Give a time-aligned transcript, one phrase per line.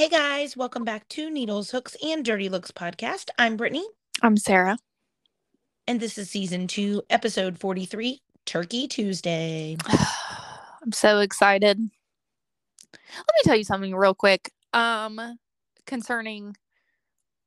[0.00, 3.28] Hey guys, welcome back to Needles, Hooks, and Dirty Looks podcast.
[3.36, 3.86] I'm Brittany,
[4.22, 4.78] I'm Sarah.
[5.86, 9.76] and this is season two, episode 43, Turkey Tuesday.
[10.82, 11.78] I'm so excited.
[11.78, 14.50] Let me tell you something real quick.
[14.72, 15.36] Um
[15.84, 16.56] concerning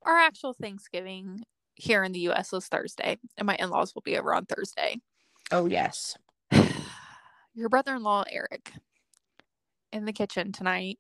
[0.04, 1.42] our actual Thanksgiving
[1.74, 5.02] here in the US was Thursday, and my in-laws will be over on Thursday.
[5.50, 6.16] Oh, yes.
[7.56, 8.74] Your brother-in-law Eric
[9.92, 11.00] in the kitchen tonight.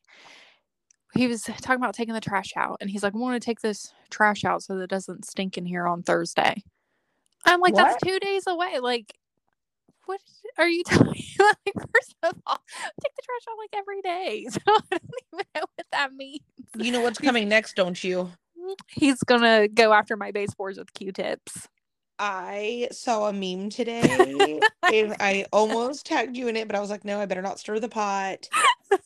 [1.16, 3.62] He was talking about taking the trash out, and he's like, "I want to take
[3.62, 6.64] this trash out so that it doesn't stink in here on Thursday."
[7.46, 7.84] I'm like, What?
[7.84, 9.14] "That's two days away." Like,
[10.06, 10.20] what
[10.58, 11.28] are you telling me?
[11.40, 12.62] Like, first of all,
[13.02, 14.48] take the trash out like every day.
[14.52, 15.02] So I don't
[15.34, 16.42] even know what that means.
[16.78, 18.32] You know what's coming next, don't you?
[18.88, 21.68] He's gonna go after my baseboards with Q-tips.
[22.26, 24.62] I saw a meme today
[24.94, 27.60] and I almost tagged you in it, but I was like, no, I better not
[27.60, 28.48] stir the pot.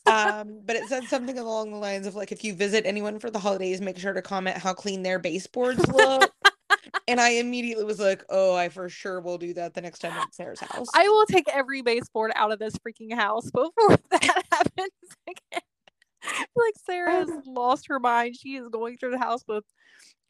[0.06, 3.28] Um, but it said something along the lines of like, if you visit anyone for
[3.28, 6.32] the holidays, make sure to comment how clean their baseboards look.
[7.08, 10.12] and I immediately was like, oh, I for sure will do that the next time
[10.12, 10.86] I'm at Sarah's house.
[10.94, 14.92] I will take every baseboard out of this freaking house before that happens
[15.26, 15.57] again.
[16.56, 18.36] like Sarah's lost her mind.
[18.36, 19.64] She is going through the house with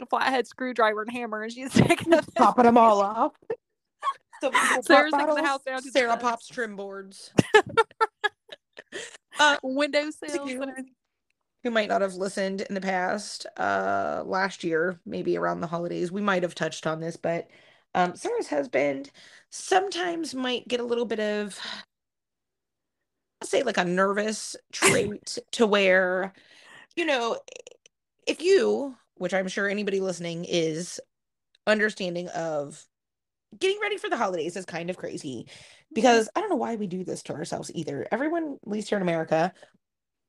[0.01, 3.33] a flathead screwdriver and hammer, and she's taking the popping them all off.
[4.83, 6.23] Sarah's pop taking the house down to the Sarah studs.
[6.23, 7.33] pops trim boards.
[9.41, 10.51] uh, window sills.
[10.51, 10.65] you.
[11.65, 16.13] who might not have listened in the past, uh, last year, maybe around the holidays,
[16.13, 17.49] we might have touched on this, but
[17.95, 19.11] um, Sarah's husband
[19.51, 21.88] sometimes might get a little bit of, let's
[23.43, 26.33] say, like a nervous trait to where,
[26.97, 27.39] you know,
[28.27, 31.01] if you, which I'm sure anybody listening is
[31.67, 32.85] understanding of
[33.59, 35.95] getting ready for the holidays is kind of crazy mm-hmm.
[35.95, 38.07] because I don't know why we do this to ourselves either.
[38.11, 39.53] Everyone, at least here in America,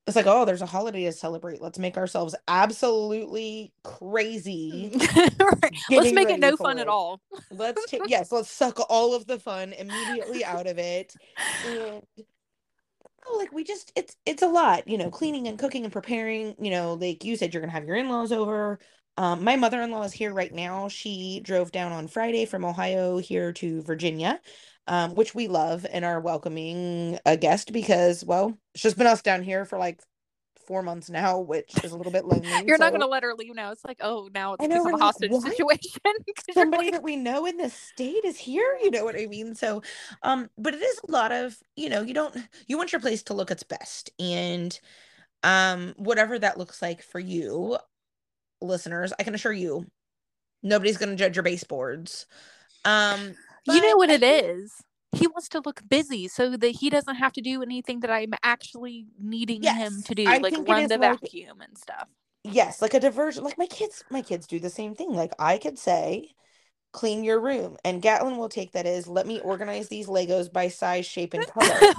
[0.08, 1.62] it's like, oh, there's a holiday to celebrate.
[1.62, 4.92] Let's make ourselves absolutely crazy.
[4.94, 5.36] Mm.
[5.62, 5.76] Right.
[5.89, 7.22] Let's make it no fun at all.
[7.52, 11.14] Let's take yes, let's suck all of the fun immediately out of it.
[11.66, 12.02] And
[13.38, 16.72] like we just it's it's a lot, you know, cleaning and cooking and preparing, you
[16.72, 18.80] know, like you said you're gonna have your in-laws over.
[19.17, 20.88] Um, my mother-in-law is here right now.
[20.88, 24.39] She drove down on Friday from Ohio here to Virginia,
[24.88, 29.22] um, which we love and are welcoming a guest because, well, it's just been us
[29.22, 30.02] down here for like
[30.70, 32.48] four months now, which is a little bit lonely.
[32.68, 33.72] You're not gonna let her leave now.
[33.72, 35.42] It's like, oh, now it's know, a like, hostage what?
[35.42, 36.00] situation.
[36.54, 39.82] somebody that we know in this state is here you know what i mean so
[40.24, 42.36] um but it is a lot of you know you don't
[42.68, 44.80] you want your place to look its best and
[45.44, 47.78] um whatever that looks like for you
[48.62, 49.86] listeners i can assure you
[50.64, 52.26] nobody's going to judge your baseboards
[52.86, 53.34] um
[53.66, 54.74] you know what I it think- is.
[55.11, 58.33] He wants to look busy so that he doesn't have to do anything that I'm
[58.43, 62.08] actually needing him to do, I like run the like- vacuum and stuff.
[62.43, 65.58] yes like a diversion like my kids my kids do the same thing like i
[65.58, 66.30] could say
[66.93, 70.70] clean your room and gatlin will take that as let me organize these legos by
[70.70, 71.93] size shape and color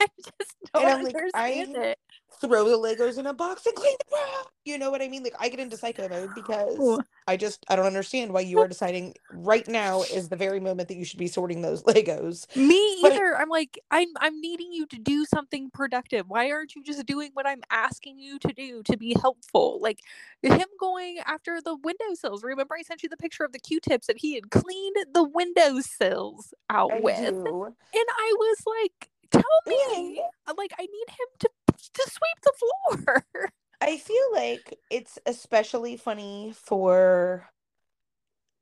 [0.00, 1.98] I just don't And I'm like, I- it.
[2.42, 4.44] Throw the Legos in a box and clean the room.
[4.64, 5.22] You know what I mean?
[5.24, 7.00] Like I get into psycho mode because Ooh.
[7.26, 10.88] I just I don't understand why you are deciding right now is the very moment
[10.88, 12.54] that you should be sorting those Legos.
[12.56, 13.36] Me But either.
[13.36, 16.26] I'm like, I'm I'm needing you to do something productive.
[16.28, 19.80] Why aren't you just doing what I'm asking you to do to be helpful?
[19.80, 20.00] Like
[20.42, 22.42] him going after the windowsills.
[22.44, 26.54] Remember, I sent you the picture of the Q-tips that he had cleaned the windowsills
[26.70, 27.64] out I with, do.
[27.66, 30.22] and I was like, tell me,
[30.56, 31.50] like, I need him to
[31.94, 32.52] to sweep the
[33.04, 33.50] floor.
[33.80, 37.48] I feel like it's especially funny for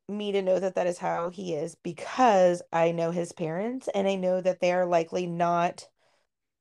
[0.09, 4.09] me to know that that is how he is because I know his parents and
[4.09, 5.87] I know that they are likely not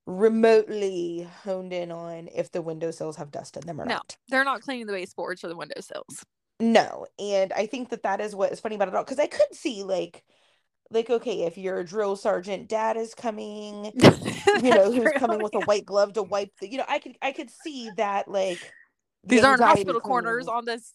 [0.06, 3.96] remotely honed in on if the windowsills have dust in them or No.
[3.96, 4.18] not.
[4.28, 6.24] They're not cleaning the baseboards or the windowsills.
[6.60, 9.28] No, and I think that that is what is funny about it all because I
[9.28, 10.24] could see like,
[10.92, 13.94] like okay, if you're a drill sergeant, dad is coming,
[14.58, 17.18] you know, who's coming with a white glove to wipe the, you know, I could
[17.22, 18.74] I could see that like
[19.24, 20.94] the These aren't hospital corners on this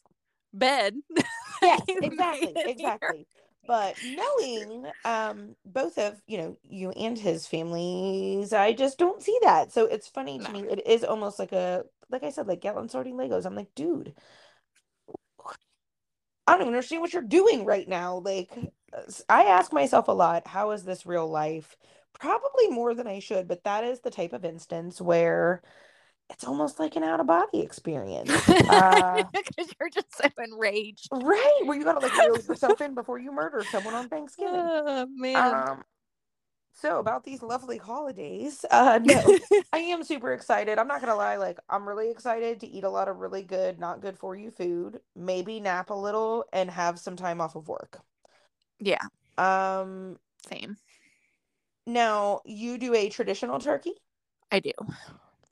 [0.52, 0.96] bed.
[1.62, 2.64] Yes, exactly, here.
[2.64, 3.26] exactly.
[3.66, 9.38] But knowing um both of you know you and his families, I just don't see
[9.42, 9.72] that.
[9.72, 10.52] So it's funny to No.
[10.52, 10.68] me.
[10.68, 13.46] It is almost like a like I said, like Gatlin sorting Legos.
[13.46, 14.14] I'm like, dude,
[16.46, 18.18] I don't even understand what you're doing right now.
[18.18, 18.50] Like,
[19.28, 21.76] I ask myself a lot, how is this real life?
[22.12, 25.62] Probably more than I should, but that is the type of instance where
[26.30, 28.30] it's almost like an out of body experience.
[28.48, 31.08] Uh, Because you're just so enraged.
[31.12, 34.54] right, where you gotta like reel yourself in before you murder someone on Thanksgiving.
[34.54, 35.54] Oh man.
[35.54, 35.84] Um,
[36.72, 38.64] so about these lovely holidays.
[38.70, 39.38] Uh no,
[39.72, 40.78] I am super excited.
[40.78, 43.78] I'm not gonna lie, like I'm really excited to eat a lot of really good,
[43.78, 47.68] not good for you food, maybe nap a little and have some time off of
[47.68, 48.00] work.
[48.80, 49.02] Yeah,
[49.38, 50.18] Um
[50.48, 50.76] same.
[51.86, 53.92] now you do a traditional turkey?
[54.50, 54.72] I do.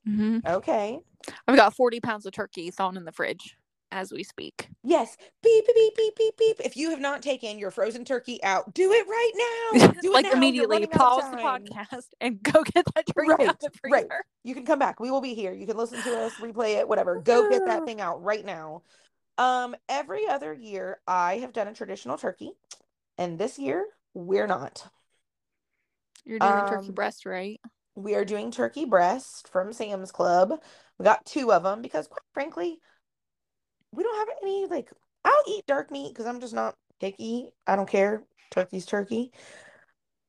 [0.05, 0.99] hmm Okay.
[1.47, 3.55] I've got 40 pounds of turkey thawing in the fridge
[3.91, 4.67] as we speak.
[4.83, 5.15] Yes.
[5.41, 6.55] Beep beep beep beep beep beep.
[6.59, 9.87] If you have not taken your frozen turkey out, do it right now.
[10.01, 10.33] Do it like now.
[10.33, 13.95] Immediately pause the podcast and go get that turkey Right, out the freezer.
[13.95, 14.07] right.
[14.43, 14.99] You can come back.
[14.99, 15.53] We will be here.
[15.53, 17.15] You can listen to us, replay it, whatever.
[17.15, 18.81] Go get that thing out right now.
[19.37, 22.51] Um, every other year I have done a traditional turkey,
[23.17, 24.87] and this year we're not.
[26.25, 27.59] You're doing a turkey Um, breast, right?
[27.95, 30.53] We are doing turkey breast from Sam's Club.
[30.97, 32.79] We got two of them because, quite frankly,
[33.91, 34.89] we don't have any like.
[35.25, 37.49] I'll eat dark meat because I'm just not picky.
[37.67, 38.23] I don't care.
[38.51, 39.31] Turkey's turkey.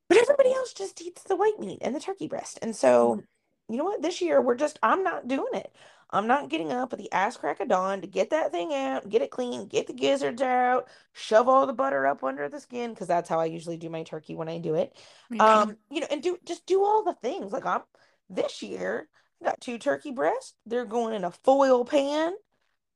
[0.07, 2.59] But everybody else just eats the white meat and the turkey breast.
[2.61, 3.21] And so,
[3.67, 4.01] you know what?
[4.01, 5.75] This year we're just, I'm not doing it.
[6.15, 9.09] I'm not getting up at the ass crack of dawn to get that thing out,
[9.09, 12.91] get it clean, get the gizzards out, shove all the butter up under the skin,
[12.91, 14.97] because that's how I usually do my turkey when I do it.
[15.31, 15.39] Too.
[15.39, 17.51] Um, you know, and do just do all the things.
[17.51, 17.81] Like I'm
[18.29, 19.09] this year,
[19.41, 20.53] I got two turkey breasts.
[20.65, 22.33] They're going in a foil pan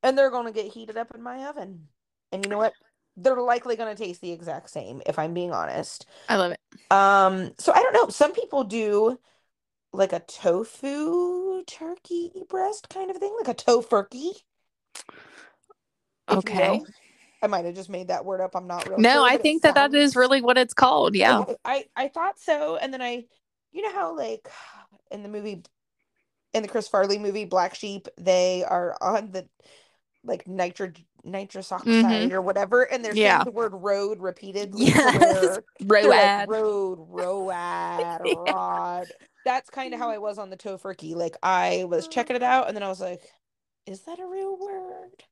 [0.01, 1.87] and they're gonna get heated up in my oven.
[2.31, 2.73] And you know what?
[3.17, 6.05] They're likely gonna taste the exact same, if I'm being honest.
[6.29, 6.59] I love it.
[6.89, 8.07] Um, so I don't know.
[8.07, 9.19] Some people do
[9.93, 14.31] like a tofu turkey breast kind of thing, like a tofurkey.
[16.29, 16.69] you Okay.
[16.69, 16.85] will.
[17.41, 18.55] I might have just made that word up.
[18.55, 21.15] I'm not real No, sure, I think that that is really what it's called.
[21.15, 21.39] Yeah.
[21.39, 23.25] Okay, I I thought so, and then I,
[23.71, 24.47] you know how like
[25.09, 25.63] in the movie,
[26.53, 29.47] in the Chris Farley movie Black Sheep, they are on the
[30.25, 30.91] like nitro
[31.23, 33.19] nitrous oxide or whatever, and they're Mm-hmm.
[33.19, 33.37] Yeah.
[33.37, 34.91] saying the word road repeatedly.
[34.91, 35.59] to Yes.
[35.87, 36.49] where they're like, Road.
[36.49, 38.17] road, road, Yeah.
[38.21, 39.07] rod.
[39.45, 41.15] That's kind of how I was on the tofurkey.
[41.15, 43.21] Like I was checking it out, and then I was like,
[43.85, 45.23] "Is that a real word?"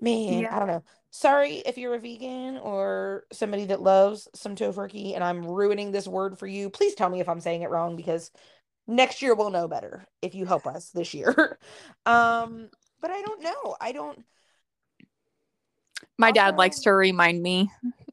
[0.00, 0.54] Man, Yeah.
[0.54, 0.84] I don't know.
[1.10, 6.06] Sorry if you're a vegan or somebody that loves some tofurkey, and I'm ruining this
[6.06, 6.70] word for you.
[6.70, 8.30] Please tell me if I'm saying it wrong because
[8.86, 11.58] next year we'll know better if you help us this year.
[12.06, 12.70] um,
[13.00, 13.76] but I don't know.
[13.80, 14.24] I don't.
[16.16, 17.70] My dad likes to remind me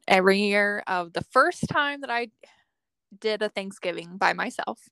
[0.08, 2.28] every year of the first time that I
[3.20, 4.88] did a Thanksgiving by myself,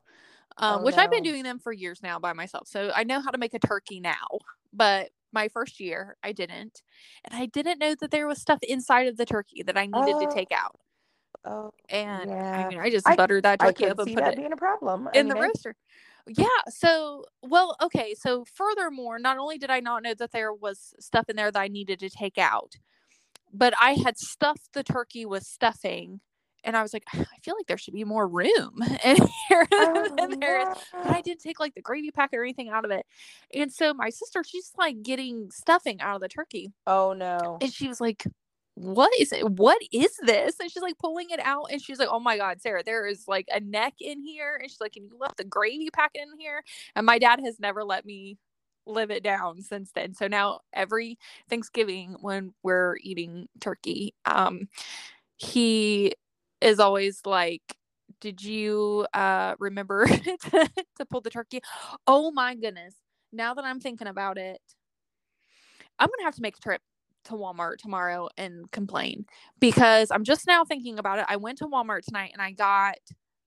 [0.59, 2.69] um, Oh, which I've been doing them for years now by myself.
[2.69, 4.27] So I know how to make a turkey now.
[4.73, 6.83] But my first year, I didn't.
[7.25, 10.15] And I didn't know that there was stuff inside of the turkey that I needed
[10.17, 10.79] Oh, to take out.
[11.45, 14.53] Oh, And I mean, I just I- buttered that turkey up and put it being
[14.53, 15.09] a problem.
[15.15, 15.77] In the mean, I- roaster.
[16.27, 16.47] Yeah.
[16.69, 18.15] So, well, okay.
[18.15, 21.61] So, furthermore, not only did I not know that there was stuff in there that
[21.61, 22.77] I needed to take out,
[23.53, 26.21] but I had stuffed the turkey with stuffing,
[26.65, 29.17] and I was like, I feel like there should be more room in
[29.49, 30.69] here Oh, than there is.
[31.03, 33.07] But I didn't take like the gravy packet or anything out of it.
[33.55, 37.59] And so my sister, she's like getting stuffing out of the turkey, Oh no.
[37.61, 38.25] and she was like.
[38.77, 39.49] What is it?
[39.49, 40.57] What is this?
[40.59, 43.29] And she's like pulling it out, and she's like, "Oh my god, Sarah, there is
[43.29, 46.41] like a neck in here." And she's like, "Can you left the gravy packet in
[46.41, 46.61] here?"
[46.97, 48.37] And my dad has never let me
[48.87, 50.13] live it down since then.
[50.15, 51.19] So now every
[51.49, 54.69] Thanksgiving when we're eating turkey, um,
[55.37, 56.15] he
[56.61, 57.63] is always like,
[58.21, 61.61] "Did you uh remember to, to pull the turkey?"
[62.07, 62.95] Oh my goodness!
[63.33, 64.61] Now that I'm thinking about it,
[65.99, 66.83] I'm gonna have to make a trip
[67.25, 69.27] to Walmart tomorrow and complain
[69.61, 71.27] because I'm just now thinking about it.
[71.29, 72.97] I went to Walmart tonight and I got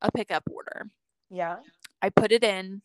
[0.02, 0.88] a pickup order.
[1.30, 1.58] Yeah.
[2.02, 2.82] I put it in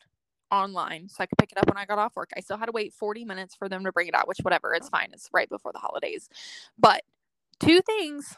[0.50, 2.30] online so I could pick it up when I got off work.
[2.37, 4.75] I still had to wait 40 minutes for them to bring it out, which whatever,
[4.75, 5.08] it's fine.
[5.12, 6.28] It's right before the holidays.
[6.78, 7.02] But
[7.61, 8.37] two things.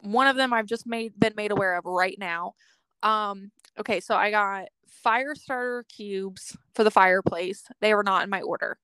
[0.00, 2.54] One of them I've just made been made aware of right now.
[3.02, 7.64] Um, okay, so I got fire starter cubes for the fireplace.
[7.80, 8.78] They were not in my order.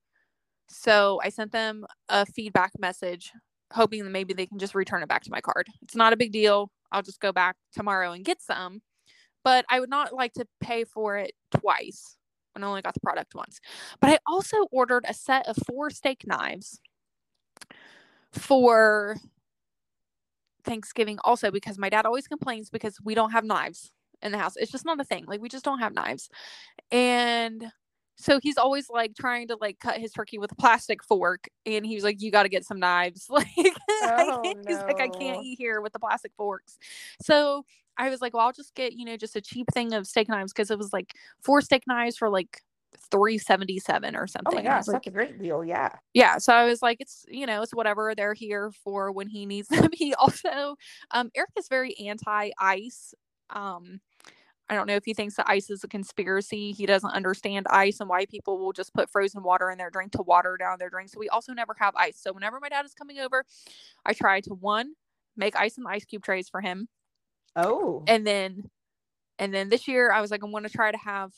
[0.69, 3.31] So I sent them a feedback message
[3.73, 5.67] hoping that maybe they can just return it back to my card.
[5.81, 6.71] It's not a big deal.
[6.91, 8.81] I'll just go back tomorrow and get some.
[9.43, 12.17] But I would not like to pay for it twice
[12.53, 13.59] when I only got the product once.
[13.99, 16.79] But I also ordered a set of four steak knives
[18.31, 19.17] for
[20.65, 23.91] Thanksgiving also because my dad always complains because we don't have knives
[24.21, 24.55] in the house.
[24.57, 25.25] It's just not a thing.
[25.27, 26.29] Like we just don't have knives.
[26.91, 27.71] And
[28.17, 31.85] so he's always like trying to like cut his turkey with a plastic fork and
[31.85, 35.43] he was like you got to get some knives like Oh, he's like i can't
[35.43, 36.77] eat here with the plastic forks
[37.21, 37.65] so
[37.97, 40.29] i was like well i'll just get you know just a cheap thing of steak
[40.29, 42.61] knives because it was like four steak knives for like
[43.11, 44.47] 377 or something.
[44.47, 45.63] Oh my And gosh, like, that's a great deal.
[45.63, 45.89] Yeah.
[46.13, 49.45] yeah so i was like it's you know it's whatever they're here for when he
[49.45, 50.75] needs them he also
[51.11, 53.13] um eric is very anti ice
[53.49, 53.99] um
[54.67, 56.71] I don't know if he thinks that ice is a conspiracy.
[56.71, 60.13] He doesn't understand ice and why people will just put frozen water in their drink
[60.13, 61.09] to water down their drink.
[61.09, 62.19] So we also never have ice.
[62.19, 63.45] So whenever my dad is coming over,
[64.05, 64.93] I try to one
[65.37, 66.87] make ice the ice cube trays for him.
[67.55, 68.03] Oh.
[68.07, 68.69] And then
[69.37, 71.31] and then this year I was like, I'm gonna try to have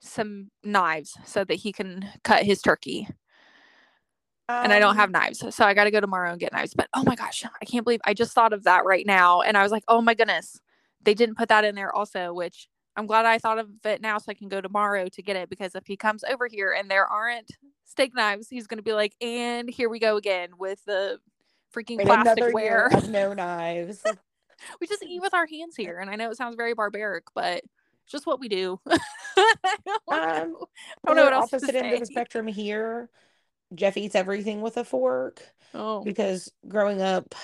[0.00, 3.08] some knives so that he can cut his turkey.
[4.48, 5.42] Um, and I don't have um, knives.
[5.54, 6.74] So I got to go tomorrow and get knives.
[6.74, 9.40] But oh my gosh, I can't believe I just thought of that right now.
[9.40, 10.60] And I was like, oh my goodness,
[11.02, 14.18] they didn't put that in there also, which I'm glad I thought of it now
[14.18, 16.90] so I can go tomorrow to get it because if he comes over here and
[16.90, 17.50] there aren't
[17.84, 21.18] steak knives, he's going to be like, and here we go again with the
[21.74, 22.90] freaking plastic ware.
[23.08, 24.02] no knives.
[24.80, 25.98] we just eat with our hands here.
[25.98, 27.62] And I know it sounds very barbaric, but
[28.06, 28.80] just what we do.
[28.86, 28.98] I
[29.84, 30.68] don't, um, know.
[31.04, 33.10] I don't know what else opposite end of the spectrum here.
[33.74, 35.42] Jeff eats everything with a fork.
[35.74, 36.02] Oh.
[36.02, 37.34] Because growing up,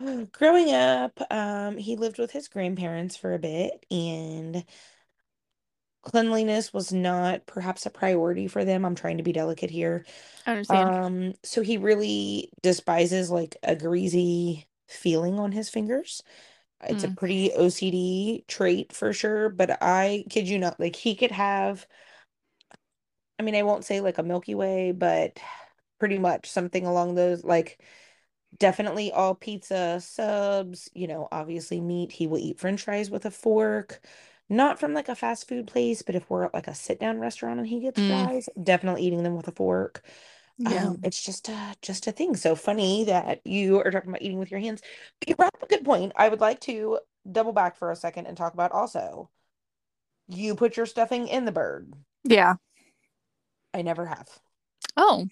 [0.32, 4.64] growing up, um, he lived with his grandparents for a bit and
[6.02, 8.84] cleanliness was not perhaps a priority for them.
[8.84, 10.06] I'm trying to be delicate here.
[10.46, 10.90] I understand.
[10.90, 16.22] Um, so he really despises like a greasy feeling on his fingers.
[16.82, 17.12] It's mm.
[17.12, 21.86] a pretty OCD trait for sure, but I kid you not, like he could have
[23.38, 25.38] I mean, I won't say like a Milky Way, but
[25.98, 27.80] pretty much something along those like
[28.58, 32.12] definitely all pizza subs, you know, obviously meat.
[32.12, 34.00] He will eat french fries with a fork.
[34.50, 37.18] Not from like a fast food place, but if we're at like a sit down
[37.18, 38.26] restaurant and he gets mm.
[38.26, 40.02] fries, definitely eating them with a fork.
[40.62, 40.88] Yeah.
[40.88, 42.36] Um, it's just a just a thing.
[42.36, 44.82] So funny that you are talking about eating with your hands.
[45.18, 46.12] But you brought up a good point.
[46.16, 46.98] I would like to
[47.30, 49.30] double back for a second and talk about also
[50.28, 51.92] you put your stuffing in the bird.
[52.24, 52.54] Yeah.
[53.72, 54.28] I never have.
[54.96, 55.26] Oh.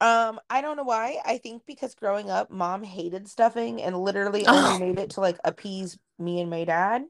[0.00, 1.18] Um, I don't know why.
[1.26, 4.78] I think because growing up, mom hated stuffing and literally only oh.
[4.78, 7.04] made it to like appease me and my dad.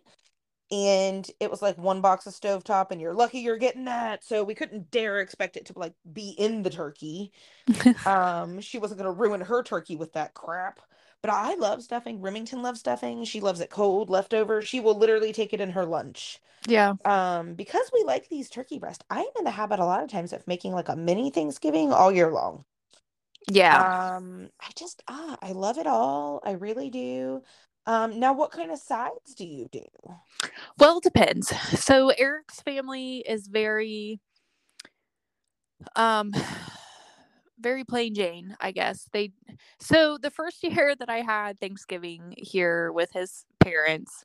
[0.71, 4.23] And it was like one box of stovetop, and you're lucky you're getting that.
[4.23, 7.33] So we couldn't dare expect it to like be in the turkey.
[8.07, 10.81] um, she wasn't gonna ruin her turkey with that crap.
[11.23, 12.21] But I love stuffing.
[12.21, 13.25] Remington loves stuffing.
[13.25, 14.63] She loves it cold, leftover.
[14.63, 16.41] She will literally take it in her lunch.
[16.67, 16.95] Yeah.
[17.05, 20.11] Um, because we like these turkey breasts I am in the habit a lot of
[20.11, 22.65] times of making like a mini Thanksgiving all year long.
[23.51, 24.17] Yeah.
[24.17, 26.41] Um, I just ah, I love it all.
[26.45, 27.43] I really do.
[27.89, 29.81] Um, now what kind of sides do you do?
[30.79, 31.49] Well, it depends.
[31.81, 34.21] So Eric's family is very
[35.97, 36.33] um
[37.59, 39.09] very plain Jane, I guess.
[39.13, 39.33] They
[39.81, 44.23] so the first year that I had Thanksgiving here with his parents,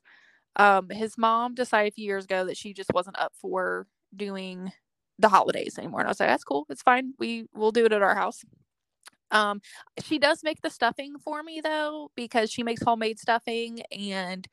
[0.56, 4.72] um, his mom decided a few years ago that she just wasn't up for doing
[5.18, 6.00] the holidays anymore.
[6.00, 6.66] And I was like, that's cool.
[6.68, 7.14] It's fine.
[7.18, 8.44] We will do it at our house.
[9.34, 9.60] Um,
[10.02, 14.46] she does make the stuffing for me though, because she makes homemade stuffing and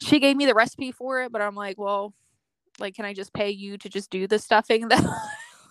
[0.00, 2.14] she gave me the recipe for it, but I'm like, well,
[2.80, 4.96] like, can I just pay you to just do the stuffing though?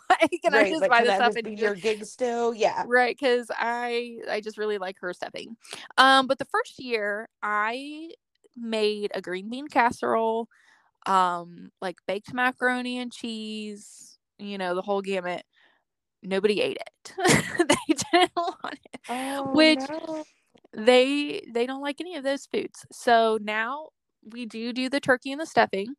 [0.10, 2.54] Like, can right, I just buy the stuff and your gig still?
[2.54, 2.86] Yeah.
[2.88, 5.58] Right, because I I just really like her stuffing.
[5.98, 8.12] Um, but the first year I
[8.56, 10.50] made a green bean casserole,
[11.06, 15.44] um, like baked macaroni and cheese, you know, the whole gamut.
[16.24, 17.14] Nobody ate it.
[17.58, 19.02] they didn't want it.
[19.10, 20.24] Oh, which no.
[20.74, 22.86] they they don't like any of those foods.
[22.92, 23.90] So now
[24.24, 25.96] we do do the turkey and the stuffing,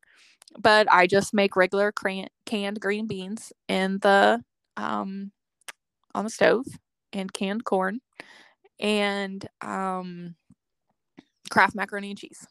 [0.59, 4.43] but I just make regular cran- canned green beans in the
[4.77, 5.31] um
[6.15, 6.67] on the stove
[7.13, 8.01] and canned corn
[8.81, 10.35] and um
[11.51, 12.47] Kraft macaroni and cheese.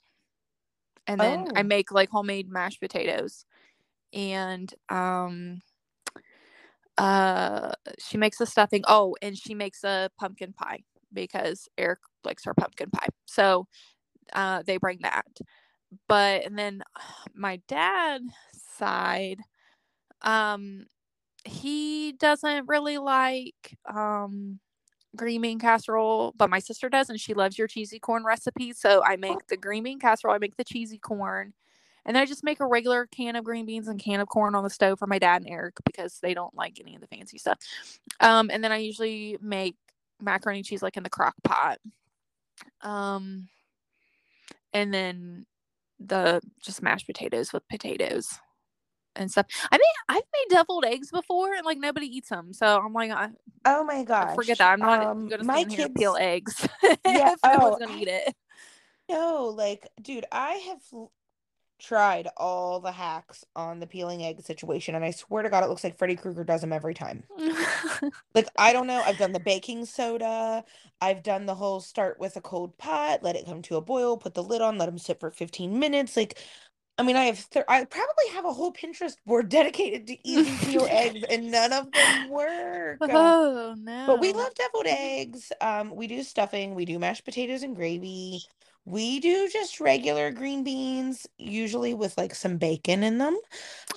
[1.07, 1.51] And then oh.
[1.55, 3.45] I make like homemade mashed potatoes.
[4.13, 5.61] And um
[6.97, 8.83] uh she makes a stuffing.
[8.87, 10.83] Oh, and she makes a pumpkin pie
[11.13, 13.07] because Eric likes her pumpkin pie.
[13.25, 13.67] So
[14.33, 15.27] uh they bring that.
[16.07, 16.83] But and then
[17.35, 18.21] my dad
[18.77, 19.39] side
[20.23, 20.85] um
[21.45, 24.59] he doesn't really like um
[25.15, 28.73] green bean casserole, but my sister does, and she loves your cheesy corn recipe.
[28.73, 31.53] So I make the green bean casserole, I make the cheesy corn,
[32.05, 34.55] and then I just make a regular can of green beans and can of corn
[34.55, 37.07] on the stove for my dad and Eric because they don't like any of the
[37.07, 37.57] fancy stuff.
[38.19, 39.75] Um, and then I usually make
[40.21, 41.79] macaroni and cheese like in the crock pot.
[42.81, 43.47] Um,
[44.73, 45.45] and then
[45.99, 48.39] the just mashed potatoes with potatoes
[49.15, 49.45] and stuff.
[49.71, 52.53] I mean, I've made deviled eggs before, and like nobody eats them.
[52.53, 53.29] So I'm like, I,
[53.65, 54.71] oh my god, forget that.
[54.71, 56.67] I'm not um, going to stand kids, here peel eggs.
[57.05, 58.35] Yeah, if oh, I was going to eat it.
[59.09, 60.81] No, like, dude, I have
[61.83, 65.69] tried all the hacks on the peeling egg situation, and I swear to God, it
[65.69, 67.23] looks like Freddy Krueger does them every time.
[68.33, 69.01] like, I don't know.
[69.05, 70.63] I've done the baking soda.
[71.01, 74.17] I've done the whole start with a cold pot, let it come to a boil,
[74.17, 76.15] put the lid on, let them sit for 15 minutes.
[76.15, 76.39] Like,
[76.97, 80.65] I mean, I have th- I probably have a whole Pinterest board dedicated to easy
[80.65, 82.99] peeled eggs, and none of them work.
[83.01, 84.03] Oh no!
[84.07, 85.51] But we love deviled eggs.
[85.59, 86.75] Um, we do stuffing.
[86.75, 88.43] We do mashed potatoes and gravy.
[88.85, 93.37] We do just regular green beans, usually with like some bacon in them.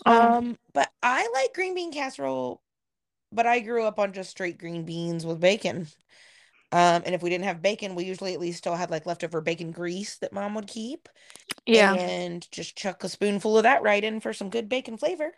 [0.05, 2.63] Um, Um, but I like green bean casserole,
[3.33, 5.89] but I grew up on just straight green beans with bacon.
[6.73, 9.41] Um, and if we didn't have bacon, we usually at least still had like leftover
[9.41, 11.09] bacon grease that mom would keep
[11.67, 15.33] yeah, and just chuck a spoonful of that right in for some good bacon flavor.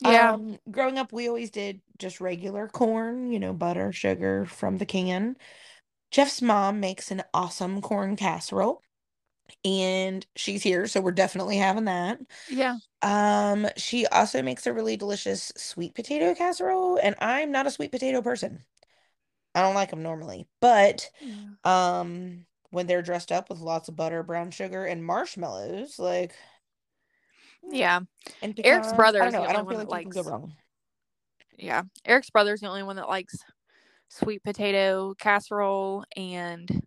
[0.00, 4.78] yeah, Um, growing up, we always did just regular corn, you know, butter, sugar from
[4.78, 5.36] the can.
[6.10, 8.82] Jeff's mom makes an awesome corn casserole,
[9.64, 12.18] and she's here, so we're definitely having that.
[12.48, 12.78] yeah.
[13.02, 17.90] Um, she also makes a really delicious sweet potato casserole, and I'm not a sweet
[17.90, 18.60] potato person.
[19.54, 22.00] I don't like them normally, but yeah.
[22.00, 26.34] um, when they're dressed up with lots of butter, brown sugar, and marshmallows, like
[27.70, 28.00] Yeah,
[28.40, 29.48] and Eric's brother I don't know.
[29.48, 30.52] I don't feel like can go wrong.
[31.58, 33.36] Yeah, Eric's brother's the only one that likes
[34.08, 36.82] sweet potato casserole, and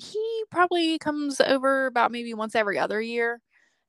[0.00, 3.40] he probably comes over about maybe once every other year,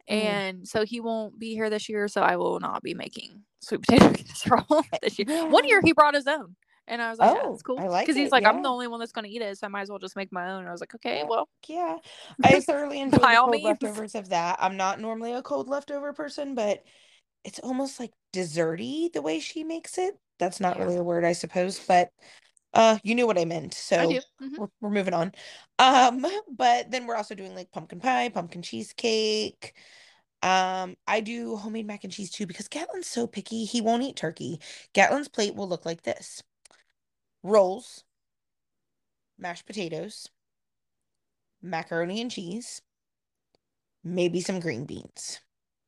[0.09, 0.13] Mm.
[0.13, 2.07] and so he won't be here this year.
[2.07, 5.47] So I will not be making sweet potato casserole this year.
[5.47, 6.55] One year he brought his own,
[6.87, 8.69] and I was like, yeah, Oh, "That's cool," I like because he's like, "I'm the
[8.69, 10.49] only one that's going to eat it, so I might as well just make my
[10.51, 11.27] own." And I was like, "Okay, Yeah.
[11.27, 11.97] well, Yeah.
[12.43, 14.57] I thoroughly enjoy the cold means." leftovers of that.
[14.59, 16.83] I'm not normally a cold leftover person, but
[17.43, 20.17] it's almost like desserty the way she makes it.
[20.39, 20.85] That's not Yeah.
[20.85, 22.09] really a word, I suppose, but
[22.73, 23.73] uh you knew what I meant.
[23.97, 24.21] I So do.
[24.41, 24.57] Mhm.
[24.57, 25.33] we're, we're moving on.
[25.79, 29.75] Um, but then we're also doing like pumpkin pie, pumpkin cheesecake.
[30.43, 34.15] Um, I do homemade mac and cheese too because Gatlin's so picky, he won't eat
[34.17, 34.59] turkey.
[34.93, 36.43] Gatlin's plate will look like this.
[37.43, 38.03] Rolls,
[39.37, 40.29] mashed potatoes,
[41.63, 42.83] macaroni and cheese,
[44.03, 45.39] maybe some green beans.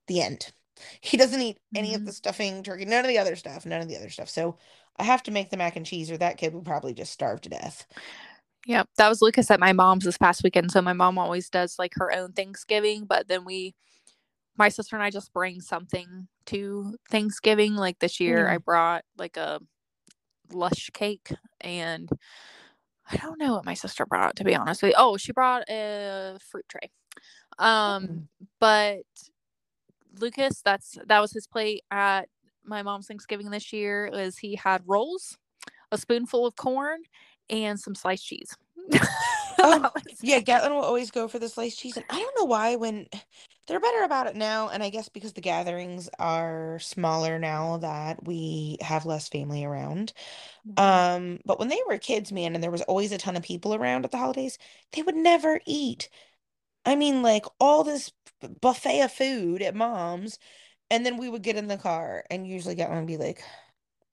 [0.08, 0.54] The end.
[1.02, 2.06] He doesn't eat any of Mhm.
[2.06, 4.30] the stuffing, turkey, none of the other stuff, none of the other stuff.
[4.30, 4.58] So
[4.98, 7.42] I have to make the mac and cheese, or that kid would probably just starve
[7.42, 7.88] to death.
[8.68, 10.72] Yep, that was Lucas at my mom's this past weekend.
[10.72, 13.76] So my mom always does like her own Thanksgiving, but then we,
[14.58, 17.76] my sister and I, just bring something to Thanksgiving.
[17.76, 19.60] Like this year, I brought like a
[20.54, 22.10] lush cake, and
[23.12, 24.96] I don't know what my sister brought to be honest with you.
[24.98, 26.92] Oh, she brought a fruit tray.
[27.60, 28.28] Um, Mm.
[28.60, 29.04] but
[30.20, 32.30] Lucas, that's that was his plate at
[32.66, 34.10] my mom's Thanksgiving this year.
[34.14, 35.38] is he had rolls,
[35.92, 37.02] a spoonful of corn,
[37.50, 38.56] and some sliced cheese.
[39.60, 40.40] Was Yeah.
[40.40, 41.96] Gatlin will always go for the sliced cheese.
[41.98, 43.08] And I don't know why when
[43.68, 44.70] they're better about it now.
[44.70, 50.14] And I guess because the gatherings are smaller now that we have less family around.
[50.68, 50.80] Mhm.
[50.80, 53.74] Um, but when they were kids, man, and there was always a ton of people
[53.76, 54.58] around at the holidays,
[54.92, 56.10] they would never eat.
[56.86, 58.12] I mean, like all this
[58.62, 60.40] buffet of food at mom's,
[60.94, 63.44] and then we would get in the car and usually get Gatlin would be like,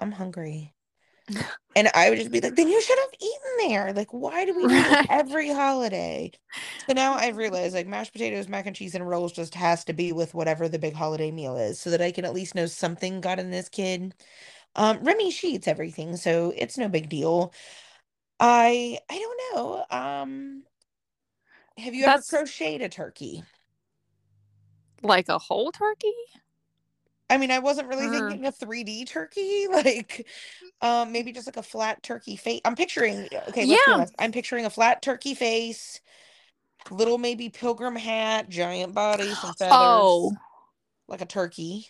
[0.00, 0.74] I'm hungry.
[1.76, 3.92] And I would just be like, then you should have eaten there.
[3.92, 5.08] Like, why do we do Right.
[5.08, 6.32] every holiday?
[6.88, 9.92] So now I've realized like mashed potatoes, mac and cheese, and rolls just has to
[9.92, 12.66] be with whatever the big holiday meal is, so that I can at least know
[12.66, 14.14] something got in this kid.
[14.74, 17.52] Um, Remy she eats everything, so it's no big deal.
[18.40, 19.84] I I don't know.
[19.90, 20.64] Um,
[21.78, 23.44] have you ever crocheted a turkey?
[25.02, 26.12] like a whole turkey?
[27.30, 30.26] I mean, I wasn't really Or thinking a 3D turkey, like
[30.82, 32.60] um maybe just like a flat turkey face.
[32.64, 34.04] I'm picturing, okay, let's yeah.
[34.18, 36.00] I'm picturing a flat turkey face,
[36.90, 39.76] little maybe pilgrim hat, giant body, some feathers.
[39.76, 40.36] Oh
[41.08, 41.86] like a turkey.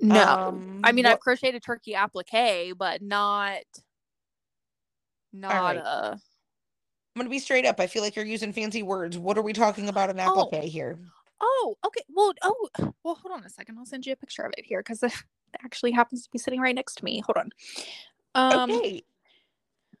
[0.00, 0.62] no.
[0.84, 1.20] I Um, mean, I've what?
[1.20, 3.62] crocheted turkey applique, but not
[5.32, 5.76] not right.
[5.76, 6.12] a.
[7.14, 7.78] I'm gonna be straight up.
[7.78, 9.18] I feel like you're using fancy words.
[9.18, 10.98] What are we talking about an Oh, applique here?
[11.42, 12.02] Oh, okay.
[12.08, 12.68] Well, oh,
[13.04, 13.14] well.
[13.16, 13.78] Hold on a second.
[13.78, 15.12] I'll send you a picture of it here because it
[15.64, 17.22] actually happens to be sitting right next to me.
[17.26, 17.50] Hold on.
[18.34, 19.02] Um, Okay,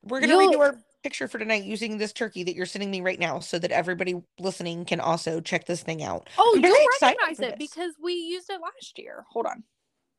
[0.02, 3.18] we're gonna redo our picture for tonight using this turkey that you're sending me right
[3.18, 6.28] now, so that everybody listening can also check this thing out.
[6.38, 9.24] oh, I'm you'll excited recognize it because we used it last year.
[9.30, 9.64] Hold on.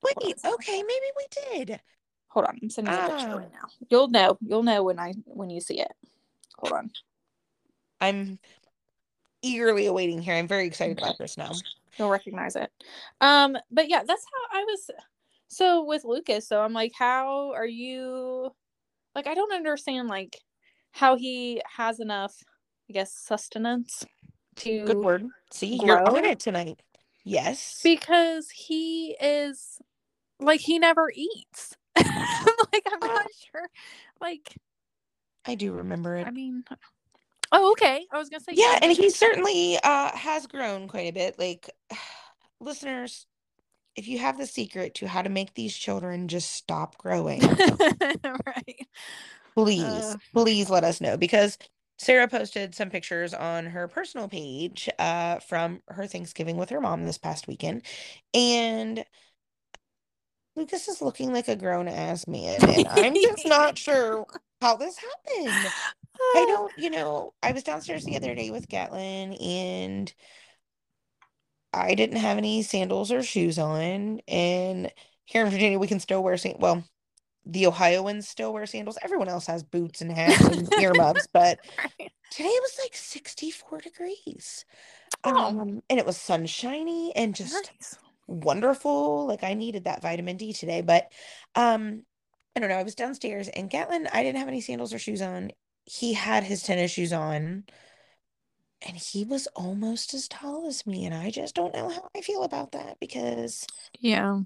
[0.04, 1.80] Hold on Wait, okay, maybe we did.
[2.28, 2.60] Hold on.
[2.62, 3.70] I'm sending you a picture Oh, right now.
[3.90, 4.38] You'll know.
[4.42, 5.92] You'll know when I when you see it.
[6.58, 6.92] Hold on.
[8.02, 8.40] I'm
[9.44, 10.34] eagerly awaiting here.
[10.36, 11.52] I'm very excited about this now.
[11.98, 12.72] You'll recognize it.
[13.22, 14.90] Um, but yeah, that's how I was.
[15.48, 18.50] So with Lucas, so I'm like, how are you?
[19.14, 20.40] Like, I don't understand like
[20.92, 22.36] how he has enough,
[22.90, 24.04] I guess, sustenance
[24.58, 25.28] to Good word.
[25.52, 26.80] See, you're on it tonight.
[27.24, 27.80] Yes.
[27.84, 29.80] because he is
[30.40, 31.76] like he never eats.
[31.98, 33.70] like I'm Oh, not sure.
[34.20, 34.56] Like,
[35.46, 36.28] I do remember it.
[36.28, 36.64] I mean,
[37.54, 38.06] oh okay.
[38.12, 41.40] I was gonna say yeah, Yeah, and he certainly uh has grown quite a bit.
[41.40, 41.70] Like
[42.60, 43.26] listeners,
[43.96, 47.42] if you have the secret to how to make these children just stop growing,
[48.24, 48.88] right.
[49.56, 50.16] please, Uh.
[50.34, 51.58] please let us know because
[52.00, 57.06] Sarah posted some pictures on her personal page uh, from her Thanksgiving with her mom
[57.06, 57.84] this past weekend.
[58.34, 59.06] And
[60.56, 62.58] Lucas is looking like a grown ass man.
[62.68, 64.26] And I'm just not sure
[64.62, 65.74] how this happened.
[66.20, 70.14] I don't, you know, I was downstairs the other day with Gatlin and
[71.74, 74.22] I didn't have any sandals or shoes on.
[74.28, 74.92] And
[75.26, 76.62] here in Virginia, we can still wear sandals.
[76.62, 76.84] Well,
[77.46, 78.98] the Ohioans still wear sandals.
[79.02, 81.60] Everyone else has boots and hats and earmuffs, but
[82.32, 84.66] today it was like 64 degrees.
[85.24, 85.36] Oh.
[85.36, 87.98] Um, and it was sunshiny and just Nice.
[88.28, 89.26] wonderful.
[89.26, 91.12] Like I needed that vitamin D today, but
[91.56, 92.04] um,
[92.56, 92.76] I don't know.
[92.78, 95.52] I was downstairs and Gatlin, I didn't have any sandals or shoes on.
[95.86, 97.64] He had his tennis shoes on,
[98.82, 102.22] and he was almost as tall as me, and I just don't know how I
[102.22, 103.66] feel about that because
[104.00, 104.42] Yeah.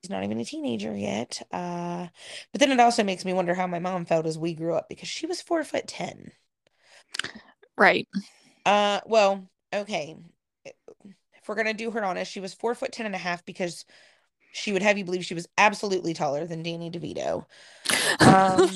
[0.00, 1.40] he's not even a teenager yet.
[1.52, 2.08] Uh,
[2.52, 4.88] but then it also makes me wonder how my mom felt as we grew up
[4.88, 6.32] because she was four foot ten.
[7.76, 8.06] Right.
[8.64, 10.16] Uh, well, okay.
[10.64, 13.84] If we're gonna do her honest, she was four foot ten and a half because
[14.52, 17.46] she would have you believe she was absolutely taller than Danny DeVito.
[18.20, 18.68] Um,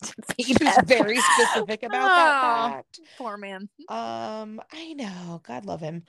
[0.40, 2.40] She was very specific about that Oh.
[2.40, 3.00] fact.
[3.16, 3.68] Poor man.
[3.88, 6.04] Um, I know, God love him.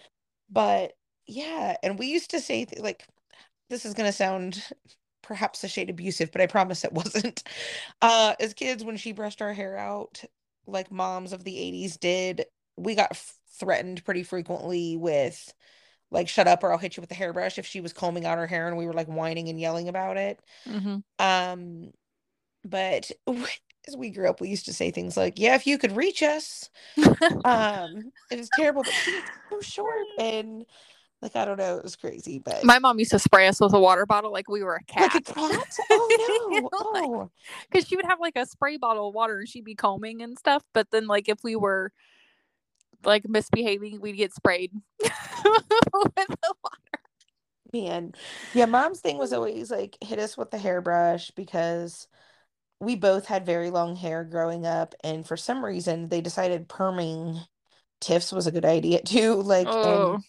[0.50, 0.94] But
[1.28, 3.06] yeah, and we used to say th- like
[3.70, 4.64] this is gonna sound
[5.24, 7.44] perhaps a shade abusive, but I promise it wasn't.
[8.02, 10.24] Uh, as kids, when she brushed our hair out,
[10.68, 12.46] like moms of the 80s did,
[12.78, 15.54] we got f- threatened pretty frequently with
[16.12, 18.38] like shut up or I'll hit you with the hairbrush if she was combing out
[18.38, 20.40] her hair and we were like whining and yelling about it.
[20.68, 21.92] hmm Um,
[22.64, 23.12] but
[23.90, 26.24] as we grew up, we used to say things like, "Yeah, if you could reach
[26.24, 26.70] us."
[27.46, 30.66] Um, it was terrible, but she was so short and
[31.22, 33.74] like I don't know, it was crazy, but My mom used to spray us with
[33.74, 35.14] a water bottle like we were a cat.
[35.14, 35.78] like a cat.
[35.92, 36.70] Oh no!
[36.74, 37.30] Oh,
[37.70, 40.38] Because she would have like a spray bottle of water and she'd be combing and
[40.40, 40.64] stuff.
[40.74, 41.92] But then, like, if we were
[43.04, 44.72] like misbehaving, we'd get sprayed
[45.02, 45.14] with
[46.16, 47.04] the water.
[47.74, 48.14] man,
[48.54, 48.66] yeah.
[48.66, 52.08] Mom's thing was always like hit us with the hairbrush because
[52.80, 57.46] we both had very long hair growing up, and for some reason they decided perming
[58.02, 59.36] tiffs was a good idea too.
[59.36, 60.20] Like, Oh,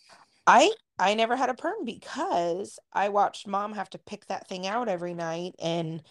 [0.46, 4.66] I I never had a perm because I watched mom have to pick that thing
[4.66, 6.02] out every night and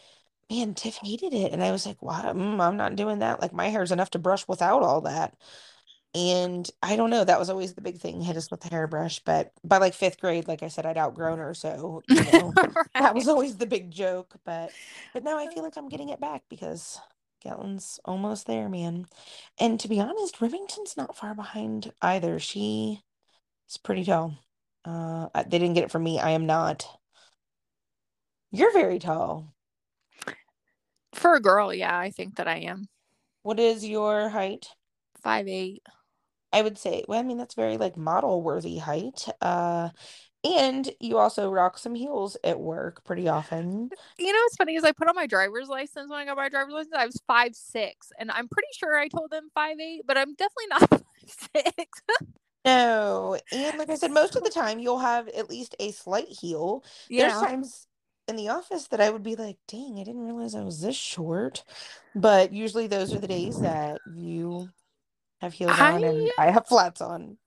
[0.51, 1.53] man, Tiff hated it.
[1.53, 2.25] And I was like, "What?
[2.25, 3.41] Mm, I'm not doing that.
[3.41, 5.35] Like my hair's enough to brush without all that."
[6.15, 9.19] And I don't know, that was always the big thing, hit us with the hairbrush.
[9.19, 12.57] But by like fifth grade, like I said, I'd outgrown her, so you know,
[12.97, 14.35] that was always the big joke.
[14.43, 14.75] But
[15.13, 16.99] but now I feel like I'm getting it back because
[17.45, 19.07] Gatlin's almost there, man.
[19.59, 22.39] And to be honest, Remington's not far behind either.
[22.39, 23.03] She
[23.69, 24.35] is pretty tall.
[24.85, 26.19] Uh, they didn't get it from me.
[26.19, 26.87] I am not.
[28.51, 29.55] You're very tall.
[31.13, 32.89] For a girl, yeah, I think that I am
[33.43, 34.69] What is your height?
[35.21, 35.83] five eight.
[36.51, 39.27] I would say, well, I mean, that's very like model worthy height.
[39.41, 39.89] Uh,
[40.43, 43.91] and you also rock some heels at work pretty often.
[44.17, 46.49] You know what's funny is I put on my driver's license when I got my
[46.49, 46.93] driver's license.
[46.95, 50.35] I was five six, and I'm pretty sure I told them five eight, but I'm
[50.35, 51.03] definitely not five
[51.55, 52.01] six.
[52.65, 56.27] No, and like I said, most of the time you'll have at least a slight
[56.27, 56.83] heel.
[57.15, 57.87] There's yeah, times
[58.27, 60.95] in the office that I would be like, dang, I didn't realize I was this
[60.95, 61.63] short.
[62.13, 64.69] But usually those are the days that you
[65.41, 67.37] have heels on and I I have flats on.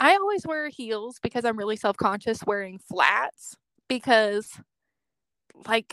[0.00, 3.56] I always wear heels because I'm really self conscious wearing flats
[3.88, 4.50] because,
[5.66, 5.92] like,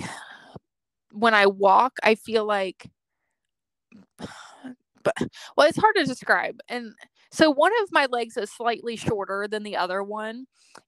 [1.12, 2.90] when I walk, I feel like,
[5.04, 5.16] but
[5.56, 6.60] well, it's hard to describe.
[6.70, 6.94] And
[7.32, 10.46] so one of my legs is slightly shorter than the other one,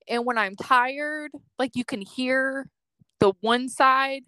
[0.07, 2.69] and when I'm tired, like you can hear
[3.19, 4.23] the one side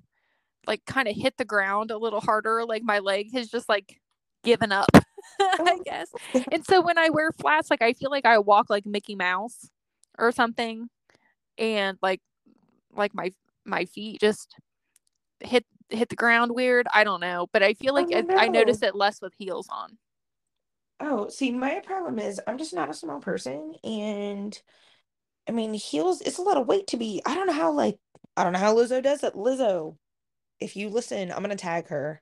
[0.68, 2.66] like kind of hit the ground a little harder.
[2.66, 4.00] Like my leg has just like
[4.44, 4.90] given up,
[5.40, 6.10] I guess.
[6.52, 9.70] And so when I wear flats, like I feel like I walk like Mickey Mouse
[10.18, 10.90] or something,
[11.58, 12.22] and like
[12.96, 13.32] like my
[13.66, 14.56] my feet just
[15.42, 16.88] hit hit the ground weird.
[16.94, 19.68] I don't know, but I feel like Oh, it, I notice it less with heels
[19.72, 19.98] on.
[21.00, 24.60] Oh, see, my problem is I'm just not a small person, and
[25.48, 26.22] I mean heels.
[26.22, 27.22] It's a lot of weight to be.
[27.26, 28.00] I don't know how like
[28.38, 29.34] I don't know how Lizzo does it.
[29.36, 29.98] Lizzo,
[30.60, 32.22] if you listen, I'm gonna tag her.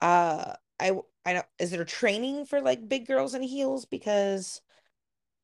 [0.00, 0.92] Uh, I
[1.24, 1.46] I don't.
[1.58, 3.84] Is there training for like big girls in heels?
[3.84, 4.60] Because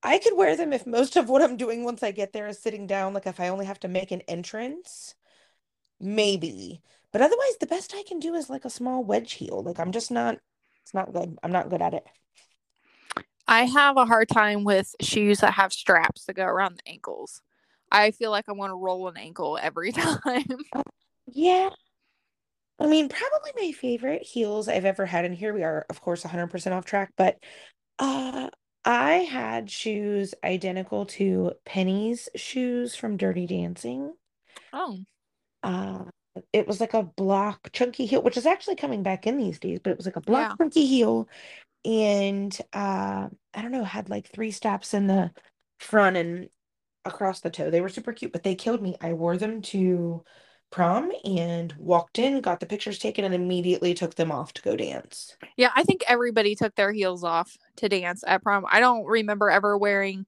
[0.03, 2.59] I could wear them if most of what I'm doing once I get there is
[2.59, 3.15] sitting down.
[3.15, 5.15] Like if I only have to make an entrance,
[6.01, 6.83] maybe.
[7.13, 9.63] But otherwise, the best I can do is like a small wedge heel.
[9.63, 10.39] Like I'm just not.
[10.83, 11.39] It's not good.
[11.43, 12.05] I'm not good at it.
[13.47, 17.41] I have a hard time with shoes that have straps that go around the ankles.
[17.91, 20.59] I feel like I want to roll an ankle every time.
[21.27, 21.71] Yeah.
[22.79, 26.23] I mean, probably my favorite heels I've ever had, and here we are, of course,
[26.25, 27.39] 100% off track, but
[27.99, 28.51] uh
[28.85, 34.15] I had shoes identical to Penny's shoes from Dirty Dancing.
[34.73, 35.05] oh,
[35.63, 36.05] Uh
[36.53, 39.81] it was like a block chunky heel, which is actually coming back in these days,
[39.83, 40.57] but it was like a block yeah.
[40.61, 41.29] chunky heel
[41.85, 45.33] and uh I don't know, had like three straps in the
[45.81, 46.51] front and
[47.07, 47.71] across the toe.
[47.71, 48.97] They were super cute, but they killed me.
[49.03, 50.25] I wore them to
[50.71, 54.77] prom and walked in, got the pictures taken, and immediately took them off to go
[54.77, 55.37] dance.
[55.57, 58.67] Yeah, I think everybody took their heels off to dance at prom.
[58.71, 60.27] I don't remember ever wearing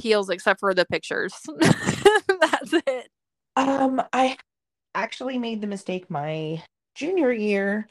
[0.00, 1.34] heels except for the pictures.
[1.60, 3.08] That's it.
[3.56, 4.36] Um, I
[4.94, 6.62] actually made the mistake my
[6.94, 7.88] junior year,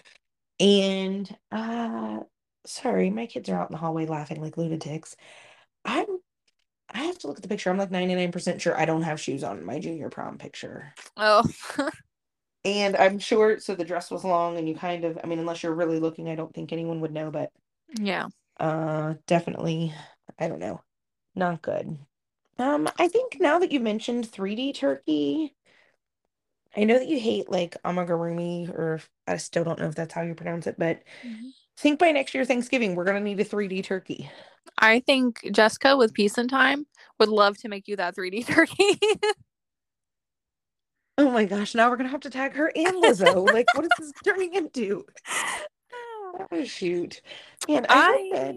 [0.59, 2.19] and uh,
[2.65, 5.15] sorry, my kids are out in the hallway laughing like lunatics.
[5.85, 6.05] I'm
[6.91, 7.69] I have to look at the picture.
[7.69, 10.93] I'm like 99% sure I don't have shoes on in my junior prom picture.
[11.17, 11.43] Oh,
[12.65, 15.63] And I'm short, so the dress was long, and you kind of, I mean, unless
[15.63, 17.51] you're really looking, I don't think anyone would know, but
[17.99, 18.29] yeah.
[18.59, 19.93] uh definitely,
[20.37, 20.81] I don't know,
[21.35, 21.97] not good.
[22.59, 25.55] Um, I think now that you mentioned 3D turkey,
[26.75, 30.21] I know that you hate like amigurumi, or I still don't know if that's how
[30.21, 31.51] you pronounce it, but Mhm.
[31.77, 34.29] think by next year Thanksgiving, we're gonna need a 3D turkey.
[34.79, 36.87] I think Jessica with Peace and Time
[37.19, 38.99] would love to make you that 3D turkey.
[41.17, 43.51] Oh my gosh, now we're gonna have to tag her and Lizzo.
[43.51, 45.05] Like, what is this turning into?
[46.51, 47.21] Oh shoot.
[47.67, 48.55] And I hope that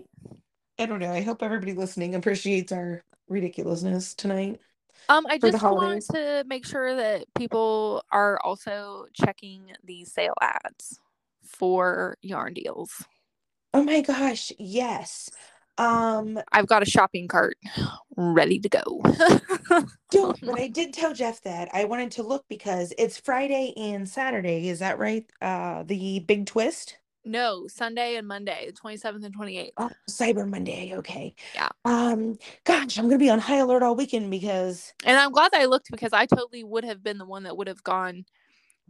[0.79, 1.13] I I don't know.
[1.13, 4.61] I hope everybody listening appreciates our ridiculousness tonight.
[5.09, 11.01] um I just want to make sure that people are also checking the sale ads
[11.45, 13.05] for yarn deals.
[13.75, 15.31] Oh my gosh, yes.
[15.79, 17.57] Um, I've got a shopping cart
[18.17, 18.83] ready to go.
[20.11, 24.09] don't, but I did tell Jeff that I wanted to look because it's Friday and
[24.09, 25.25] Saturday, is that right?
[25.41, 26.99] Uh, the big twist?
[27.25, 29.71] no, Sunday and Monday, the 27th and 28th.
[29.77, 31.35] Oh, Cyber Monday, okay.
[31.55, 31.69] Yeah.
[31.85, 35.61] Um, gosh, I'm gonna be on high alert all weekend because And I'm glad that
[35.61, 38.25] I looked because I totally would have been the one that would have gone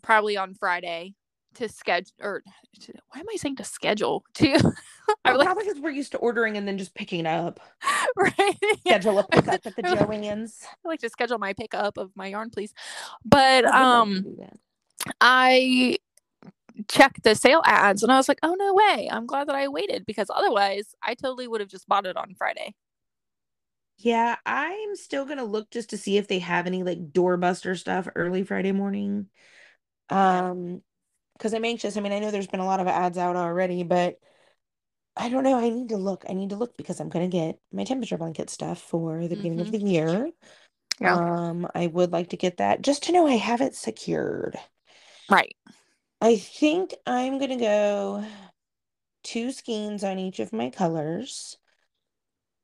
[0.03, 1.14] probably on Friday
[1.55, 2.43] to schedule or
[2.81, 4.73] to, why am I saying to schedule to
[5.25, 7.61] I like probably because we're used to ordering and then just picking it up.
[8.17, 10.61] right Schedule a pickup at the Joann's.
[10.85, 12.73] I like to schedule my pickup of my yarn please.
[13.25, 14.59] But I would love to um.
[15.21, 15.99] I
[16.88, 19.09] checked the sale ads and I was like, "Oh no way.
[19.11, 22.35] I'm glad that I waited because otherwise I totally would have just bought it on
[22.37, 22.75] Friday."
[23.99, 28.09] Yeah, I'm still gonna look just to see if they have any like doorbuster stuff
[28.15, 29.27] early Friday morning.
[30.11, 30.83] Um,
[31.42, 31.96] because I'm anxious.
[31.96, 34.20] I mean, I know there's been a lot of ads out already, but
[35.16, 35.59] I don't know.
[35.59, 36.24] I need to look.
[36.28, 39.61] I need to look because I'm gonna get my temperature blanket stuff for the beginning
[39.61, 39.72] of Mhm.
[39.72, 40.31] the year.
[41.00, 41.14] Yeah.
[41.48, 44.57] Um, I would like to get that just to know I have it secured.
[45.28, 45.57] Right.
[46.20, 48.24] I think I'm gonna go
[49.24, 51.59] two skeins on each of my colors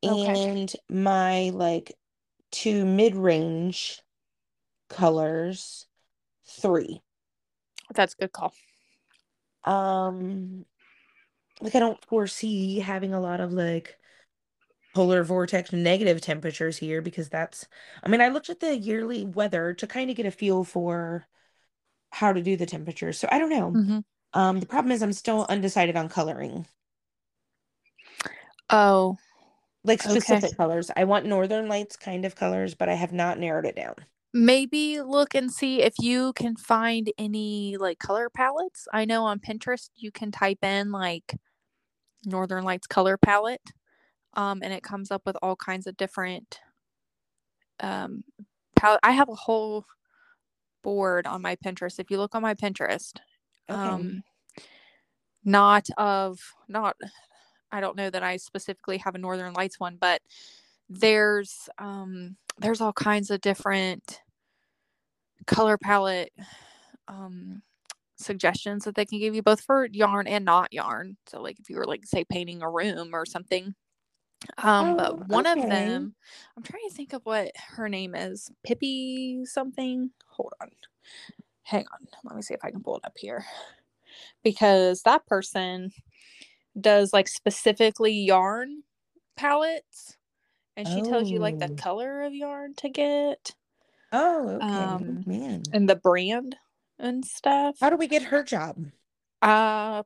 [0.05, 0.53] Okay.
[0.53, 1.95] and my like
[2.53, 4.03] two mid-range
[4.89, 5.89] colors,
[6.47, 7.03] three.
[7.95, 8.53] That's a good call.
[9.69, 10.67] Um,
[11.61, 13.99] like I don't foresee having a lot of like
[14.95, 17.67] polar vortex negative temperatures here because that's,
[18.03, 21.27] I mean, I looked at the yearly weather to kind of get a feel for
[22.13, 23.19] how to do the temperatures.
[23.19, 23.79] So I don't know.
[23.79, 24.05] Mhm.
[24.35, 26.67] Um, the problem is I'm still undecided on coloring,
[28.71, 29.19] Oh,
[29.83, 30.41] like Okay.
[30.41, 30.89] specific colors.
[30.97, 33.97] I want Northern Lights kind of colors, but I have not narrowed it down.
[34.35, 38.87] Maybe look and see if you can find any like color palettes.
[38.93, 41.37] I know on Pinterest you can type in like
[42.25, 43.63] Northern Lights color palette
[44.35, 46.61] um and it comes up with all kinds of different
[47.81, 48.25] um
[48.77, 49.01] palette.
[49.03, 49.85] I have a whole
[50.83, 51.99] board on my Pinterest.
[51.99, 53.15] If you look on my Pinterest,
[53.71, 53.99] Okay.
[53.99, 54.23] um
[55.45, 56.39] not of
[56.69, 56.97] not
[57.73, 60.23] I don't know that I specifically have a Northern Lights one, but
[60.89, 64.21] there's um there's all kinds of different
[65.47, 66.33] color palette
[67.09, 67.63] um
[68.17, 71.17] suggestions that they can give you both for yarn and not yarn.
[71.29, 73.75] So like if you were like say painting a room or something.
[74.63, 76.15] Um Oh, but one of them
[76.57, 78.51] I'm trying to think of what her name is.
[78.65, 80.11] Pippi something.
[80.29, 80.71] Hold on.
[81.63, 82.09] Hang on.
[82.25, 83.45] Let me see if I can pull it up here.
[84.45, 85.93] Because that person
[86.81, 88.83] does like specifically yarn
[89.37, 90.18] palettes
[90.79, 91.77] and she tells you like the Oh.
[91.77, 93.53] color of yarn to get
[94.13, 94.97] Oh, okay.
[94.97, 95.63] Um, Man.
[95.73, 96.57] and the brand
[96.99, 97.77] and stuff.
[97.81, 98.79] How do we get her job?
[99.43, 100.05] Uh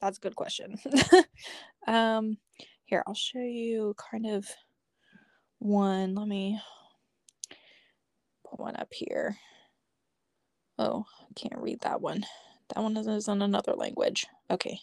[0.00, 0.78] that's a good question.
[1.88, 2.38] um
[2.86, 4.48] here, I'll show you kind of
[5.58, 6.14] one.
[6.14, 6.60] Let me
[8.46, 9.36] pull one up here.
[10.78, 12.26] Oh, I can't read that one.
[12.74, 14.26] That one is in another language.
[14.50, 14.80] Okay.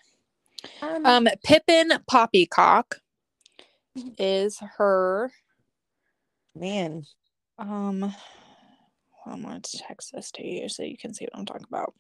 [0.82, 2.98] Um, um Pippin Poppycock
[4.18, 5.32] is her
[6.56, 7.04] man.
[7.58, 8.14] Um
[9.26, 11.94] I'm gonna text this to you so you can see what I'm talking about.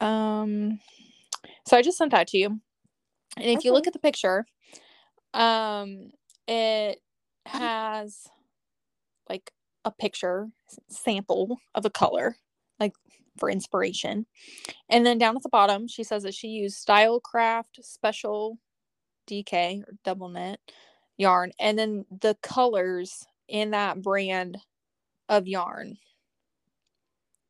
[0.00, 0.80] Um
[1.66, 2.60] so I just sent that to you.
[3.36, 3.68] And if okay.
[3.68, 4.46] you look at the picture,
[5.34, 6.10] um
[6.46, 6.98] it
[7.46, 8.26] has
[9.28, 9.52] like
[9.84, 10.48] a picture
[10.88, 12.36] sample of a color
[12.78, 12.92] like
[13.38, 14.26] for inspiration
[14.88, 18.58] and then down at the bottom she says that she used stylecraft special
[19.30, 20.58] dk or double knit
[21.16, 24.58] yarn and then the colors in that brand
[25.28, 25.96] of yarn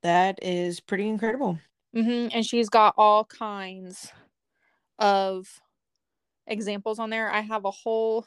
[0.02, 1.58] that is pretty incredible
[1.94, 2.28] mm-hmm.
[2.34, 4.12] and she's got all kinds
[4.98, 5.46] of
[6.46, 8.26] examples on there i have a whole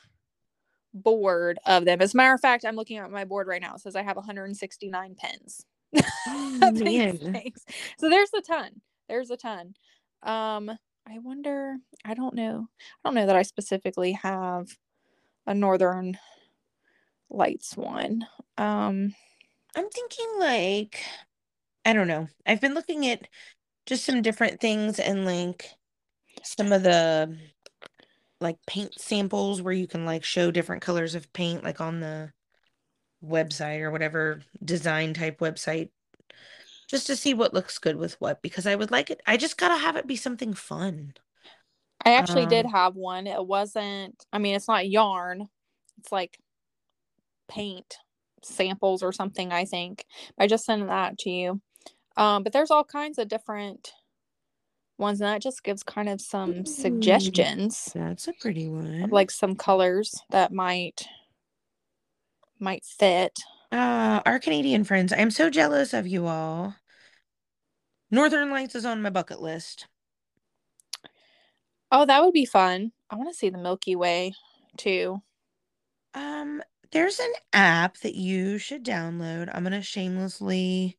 [0.93, 2.01] board of them.
[2.01, 3.75] As a matter of fact, I'm looking at my board right now.
[3.75, 5.65] It says I have 169 pens.
[6.25, 6.71] Oh,
[7.97, 8.81] so there's a ton.
[9.09, 9.73] There's a ton.
[10.23, 10.71] Um,
[11.07, 12.67] I wonder, I don't know.
[13.03, 14.77] I don't know that I specifically have
[15.47, 16.17] a northern
[17.29, 18.25] lights one.
[18.57, 19.15] Um
[19.75, 21.03] I'm thinking like
[21.85, 22.27] I don't know.
[22.45, 23.27] I've been looking at
[23.85, 25.69] just some different things and like
[26.43, 27.37] some of the
[28.41, 32.31] like paint samples where you can like show different colors of paint like on the
[33.23, 35.89] website or whatever design type website
[36.87, 39.57] just to see what looks good with what because I would like it I just
[39.57, 41.13] got to have it be something fun.
[42.05, 43.27] I actually um, did have one.
[43.27, 45.47] It wasn't I mean it's not yarn.
[45.99, 46.39] It's like
[47.47, 47.97] paint
[48.43, 50.05] samples or something I think.
[50.37, 51.61] I just sent that to you.
[52.17, 53.93] Um but there's all kinds of different
[54.97, 59.55] ones and that just gives kind of some suggestions that's a pretty one like some
[59.55, 61.07] colors that might
[62.59, 63.39] might fit
[63.73, 66.75] uh our canadian friends i'm so jealous of you all.
[68.11, 69.87] Northern lights is on my bucket list.
[71.91, 72.91] Oh that would be fun.
[73.09, 74.33] I want to see the milky way
[74.77, 75.19] too.
[76.13, 79.49] Um there's an app that you should download.
[79.51, 80.95] I'm gonna shamelessly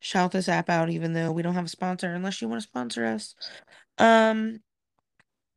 [0.00, 2.68] shout this app out even though we don't have a sponsor unless you want to
[2.68, 3.36] sponsor us.
[3.98, 4.58] Um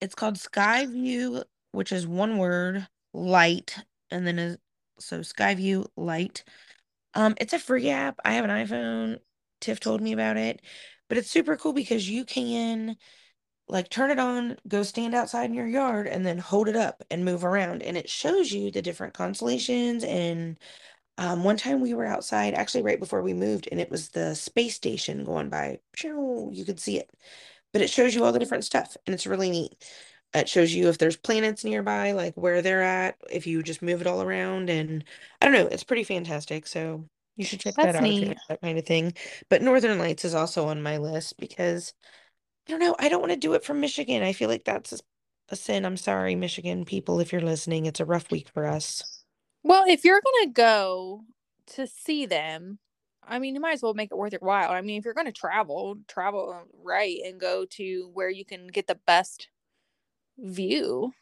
[0.02, 3.76] it's called Skyview, which is one word, light,
[4.12, 4.58] and then is
[5.02, 6.44] so Skyview Lite.
[7.14, 8.20] Um it's a free app.
[8.26, 9.20] I have an iPhone.
[9.60, 10.62] Tiff told me about it.
[11.10, 12.96] But it's super cool because you can
[13.68, 17.04] like turn it on, go stand outside in your yard and then hold it up
[17.10, 20.58] and move around and it shows you the different constellations and
[21.18, 24.34] um, one time we were outside, actually right before we moved, and it was the
[24.34, 25.80] space station going by.
[26.04, 27.12] You could see it,
[27.74, 29.76] but it shows you all the different stuff, and it's really neat.
[30.34, 34.00] It shows you if there's planets nearby, like where they're at, if you just move
[34.02, 35.04] it all around, and
[35.42, 36.68] I don't know, it's pretty fantastic.
[36.68, 38.18] So you should check That's that out neat.
[38.18, 39.14] if you like that kind of thing.
[39.50, 41.94] But Northern Lights is also on my list because
[42.68, 44.24] I don't know, I don't want to do it from Michigan.
[44.24, 45.02] I feel like that's
[45.50, 45.86] a sin.
[45.86, 47.86] I'm sorry, Michigan people, if you're listening.
[47.86, 49.24] It's a rough week for us.
[49.64, 51.26] Well, if you're gonna go
[51.68, 52.80] to see them,
[53.24, 54.72] I mean, you might as well make it worth your while.
[54.72, 58.68] I mean, if you're gonna travel, travel uh, right and go to where you can
[58.68, 59.50] get the best
[60.42, 61.14] view.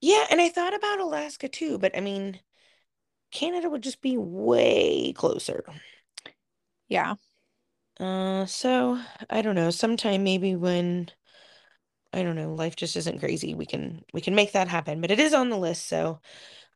[0.00, 2.40] Yeah, and I thought about Alaska too, but I mean,
[3.30, 5.64] Canada would just be way closer.
[6.88, 7.14] Yeah.
[7.98, 8.98] Uh, so
[9.30, 9.70] I don't know.
[9.70, 11.10] Sometime maybe when
[12.12, 15.00] I don't know, life just isn't crazy, we can we can make that happen.
[15.00, 16.20] But it is on the list, so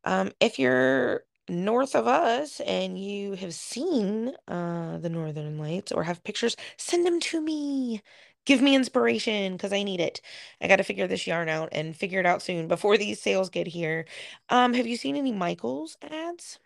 [0.04, 6.02] um, if you're north of us and you have seen uh, the Northern Lights or
[6.02, 8.02] have pictures, send them to me.
[8.48, 10.22] Give me inspiration because I need it.
[10.62, 13.50] I got to figure this yarn out and figure it out soon before these sales
[13.50, 14.06] get here.
[14.48, 16.58] Um, have you seen any Michaels ads?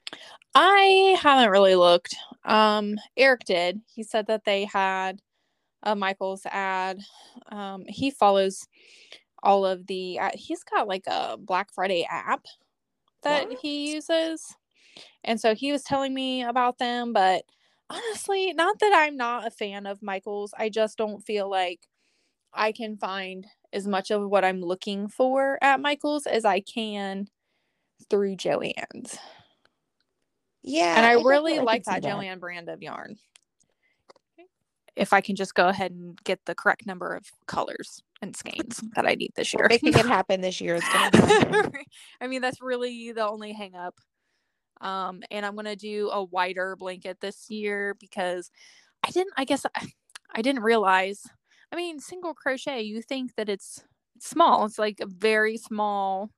[0.54, 2.14] I haven't really looked.
[2.44, 3.80] Um, Eric did.
[3.92, 5.20] He said that they had
[5.82, 7.00] a Michaels ad.
[7.50, 8.68] Um, he follows
[9.42, 10.20] all of the.
[10.20, 12.44] Uh, he's got like a Black Friday app
[13.24, 13.58] that what?
[13.58, 14.54] he uses.
[15.24, 17.42] And so he was telling me about them, but
[17.90, 20.54] honestly, not that I'm not a fan of Michaels.
[20.56, 21.80] I just don't feel like
[22.52, 27.28] I can find as much of what I'm looking for at Michaels as I can
[28.10, 29.18] through Joann's.
[30.62, 30.96] Yeah.
[30.96, 33.16] And I, I really like that, that Joann brand of yarn.
[34.94, 38.82] If I can just go ahead and get the correct number of colors and skeins
[38.94, 39.66] that I need this year.
[39.68, 41.72] Making it happen this year is gonna
[42.20, 43.94] I mean, that's really the only hang up.
[44.82, 48.50] Um, and I'm gonna do a wider blanket this year because
[49.06, 49.88] I didn't I guess I,
[50.34, 51.22] I didn't realize
[51.72, 53.82] I mean single crochet, you think that it's
[54.20, 54.64] small.
[54.66, 56.30] It's like a very small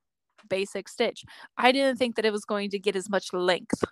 [0.49, 1.25] basic stitch.
[1.57, 3.83] I didn't think that it was going to get as much length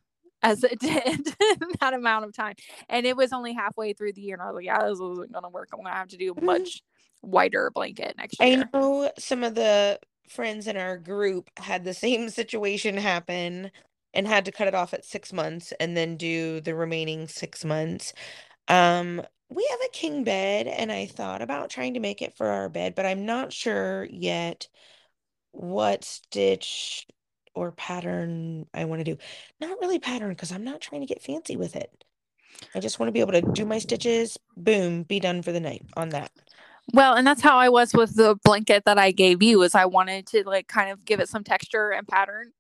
[0.42, 2.56] as it did in that amount of time.
[2.90, 5.32] And it was only halfway through the year, and I was like, yeah, this isn't
[5.32, 5.70] gonna work.
[5.74, 6.82] I'm gonna have to do a much
[7.22, 8.66] wider blanket next year.
[8.74, 10.00] I know some of the
[10.30, 13.72] friends in our group had the same situation happen
[14.14, 17.66] and had to cut it off at six months and then do the remaining six
[17.66, 18.14] months.
[18.68, 22.48] Um, we have a king bed, and I thought about trying to make it for
[22.48, 24.68] our bed, but I'm not sure yet
[25.52, 27.06] what stitch
[27.54, 29.18] or pattern I want to do.
[29.60, 31.92] Not really pattern because I'm not trying to get fancy with it.
[32.74, 35.60] I just want to be able to do my stitches, boom, be done for the
[35.60, 36.32] night on that.
[36.94, 39.86] Well, and that's how I was with the blanket that I gave you is I
[39.86, 42.52] wanted to like kind of give it some texture and pattern.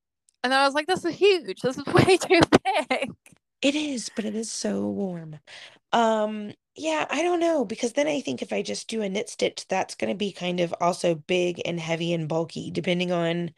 [0.43, 1.61] And then I was like, this is huge.
[1.61, 2.41] This is way too
[2.89, 3.11] big.
[3.61, 5.39] It is, but it is so warm.
[5.91, 9.29] Um, yeah, I don't know because then I think if I just do a knit
[9.29, 13.51] stitch, that's going to be kind of also big and heavy and bulky, depending on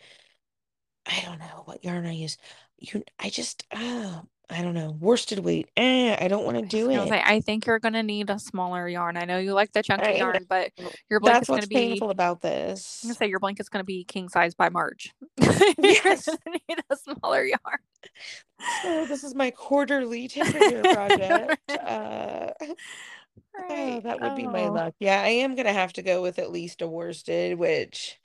[1.06, 2.38] I don't know what yarn I use.
[2.78, 3.66] You, I just,
[4.50, 4.96] I don't know.
[5.00, 5.70] Worsted weight.
[5.76, 7.08] Eh, I don't want to do it.
[7.10, 9.18] say, I think you're gonna need a smaller yarn.
[9.18, 10.72] I know you like the chunky I yarn, but
[11.10, 13.02] your blanket's gonna be painful about this.
[13.04, 15.14] I'm gonna say your blanket's gonna be king size by March.
[15.38, 16.28] you're Yes.
[16.48, 17.80] need a smaller yarn.
[18.84, 21.60] So this is my quarterly temperature project.
[21.70, 22.52] Uh,
[23.70, 24.74] oh, that would be my Oh.
[24.74, 24.94] luck.
[25.00, 28.20] Yeah, I am gonna have to go with at least a worsted, which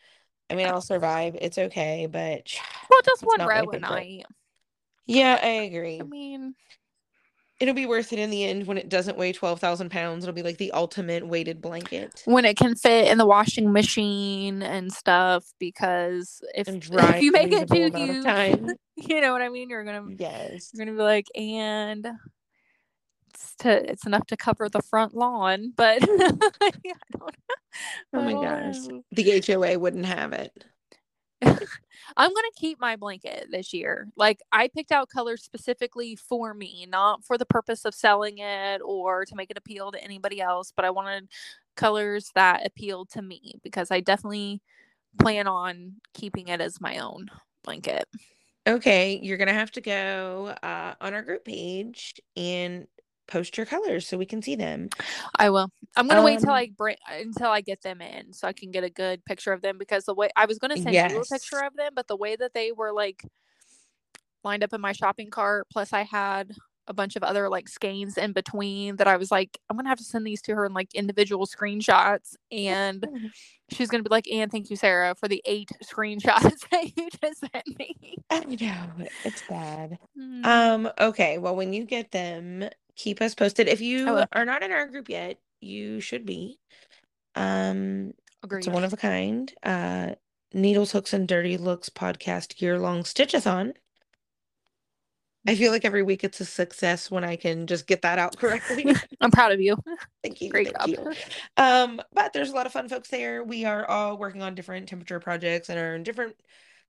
[0.51, 1.37] I mean, I'll survive.
[1.41, 2.53] It's okay, but
[2.91, 3.81] Well, just one row a favorite.
[3.81, 4.25] night.
[5.07, 6.01] Yeah, I agree.
[6.01, 6.55] I mean,
[7.61, 10.24] It'll be worth it in the end when it doesn't weigh 12,000 pounds.
[10.24, 12.22] It'll be like the ultimate weighted blanket.
[12.24, 17.53] when it can fit in the washing machine and stuff, because if if you make
[17.53, 19.68] it too huge, you know what I mean.
[19.68, 20.70] You're gonna Yes.
[20.72, 22.09] you're gonna be like, and
[23.34, 26.70] it's to it's enough to cover the front lawn, but I
[27.12, 27.36] don't.
[28.14, 28.76] Oh my gosh.
[28.88, 29.05] know.
[29.12, 30.64] The HOA wouldn't have it.
[32.16, 34.09] I'm gonna keep my blanket this year.
[34.16, 38.80] Like I picked out colors specifically for me, not for the purpose of selling it
[38.84, 41.28] or to make it appeal to anybody else, but I wanted
[41.76, 44.61] colors that appealed to me because I definitely
[45.18, 47.28] plan on keeping it as my own
[47.64, 48.07] blanket.
[48.66, 52.86] Okay, you're gonna have to go uh, on our group page and
[53.31, 54.89] post your colors so we can see them.
[55.39, 55.70] I will.
[55.97, 58.70] I'm gonna wait till Um, I bring until I get them in so I can
[58.70, 61.24] get a good picture of them because the way I was gonna send you a
[61.24, 63.24] picture of them, but the way that they were like
[64.45, 66.53] lined up in my shopping cart, plus I had
[66.87, 69.99] a bunch of other like skeins in between that I was like, I'm gonna have
[69.99, 72.35] to send these to her in like individual screenshots.
[72.51, 73.07] And
[73.70, 77.41] she's gonna be like, Anne, thank you, Sarah, for the eight screenshots that you just
[77.41, 78.16] sent me.
[78.31, 79.99] I know it's bad.
[80.18, 82.68] Mm, Um, okay, well, when you get them,
[83.01, 83.68] keep us posted.
[83.68, 86.59] If you are not in our group yet, you should be.
[87.34, 88.59] Um, Agreed.
[88.59, 89.53] it's a one of a kind.
[89.62, 90.11] Uh,
[90.53, 93.72] Needles, Hooks, and Dirty Looks podcast year long stitchathon.
[95.48, 98.36] I feel like every week it's a success when I can just get that out
[98.36, 98.94] correctly.
[99.22, 99.78] I'm proud of you.
[100.22, 100.51] Thank you.
[100.51, 101.07] Great thank job.
[101.07, 101.14] you.
[101.57, 103.42] Um, but there's a lot of fun folks there.
[103.42, 106.36] We are all working on different temperature projects and are in different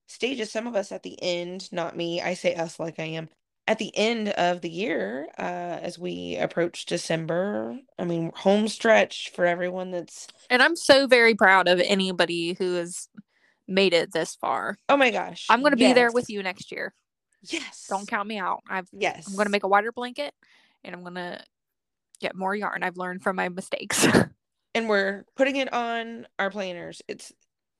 [0.07, 0.51] stages.
[0.51, 2.22] Some of us at the end, not me.
[2.22, 3.30] I say us like I am
[3.72, 7.80] at the end of the year, uh, as we approach December.
[7.98, 12.76] I mean, home stretch for everyone that's And I'm so very proud of anybody who
[12.76, 13.08] has
[13.70, 14.78] made it this far.
[14.90, 15.48] oh my gosh.
[15.50, 16.94] I'm going to be there with you next year.
[17.44, 17.86] Yes.
[17.88, 18.60] Don't count me out.
[18.70, 19.26] I've Yes.
[19.26, 20.34] I'm going to make a wider blanket
[20.84, 21.42] and I'm going to
[22.20, 22.84] get more yarn.
[22.84, 24.06] I've learned from my mistakes.
[24.76, 27.02] and we're putting it on our planners.
[27.08, 27.32] It's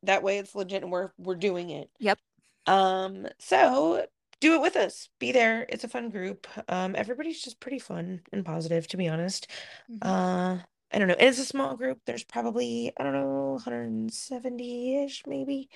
[0.04, 1.90] that way it's legit and we're we're doing it.
[2.00, 2.18] Yep.
[2.66, 4.06] Um so
[4.42, 5.10] do it with us.
[5.20, 5.66] Be there.
[5.70, 6.48] It's a fun group.
[6.68, 9.48] Um everybody's just pretty fun and positive to be honest.
[9.90, 10.00] Mhm.
[10.02, 10.64] Uh
[10.94, 11.16] I don't know.
[11.18, 12.00] It's a small group.
[12.06, 15.70] There's probably I don't know 170ish maybe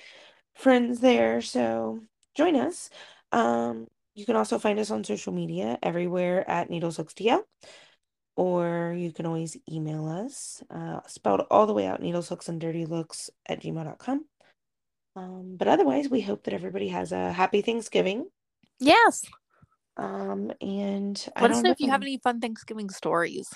[0.55, 1.41] friends there.
[1.41, 2.01] So
[2.35, 2.89] join us.
[3.31, 7.43] Um you can also find us on social media everywhere at Needles Hooks DL
[8.35, 12.59] or you can always email us, uh, spelled all the way out needles, hooks, and
[12.59, 14.25] dirty looks at gmail.com.
[15.15, 18.25] Um, but otherwise, we hope that everybody has a happy Thanksgiving.
[18.79, 19.23] Yes.
[19.97, 23.47] Um, and I Let us know if you have any fun Thanksgiving stories.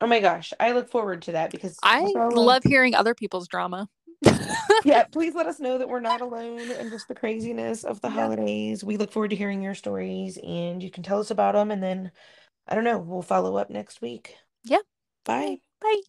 [0.00, 3.88] Oh my gosh, I look forward to that because I love hearing other people's drama.
[4.84, 8.08] yeah, please let us know that we're not alone in just the craziness of the
[8.08, 8.22] Yeah.
[8.22, 8.84] holidays.
[8.84, 11.70] We look forward to hearing your stories and you can tell us about them.
[11.70, 12.12] And then
[12.68, 14.36] I don't know, we'll follow up next week.
[14.64, 14.78] Yeah.
[15.24, 15.58] Bye.
[15.80, 16.02] Bye.